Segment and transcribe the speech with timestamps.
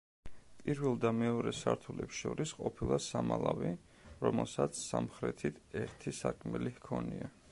[0.61, 3.75] პირველ და მეორე სართულებს შორის ყოფილა სამალავი,
[4.27, 7.33] რომელსაც სამხრეთით ერთი სარკმელი ჰქონია.